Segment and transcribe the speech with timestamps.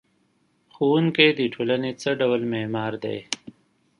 [0.75, 3.19] ښوونکی د ټولنې څه ډول معمار دی؟